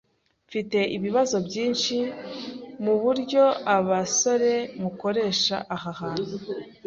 Mfite 0.47 0.79
ibibazo 0.97 1.37
byinshi 1.47 1.95
muburyo 2.83 3.43
abasore 3.75 4.53
mukoresha 4.81 5.55
aha 5.75 5.91
hantu. 6.01 6.35